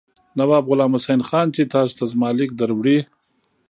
[0.37, 2.99] نواب غلام حسین خان چې تاسو ته زما لیک دروړي.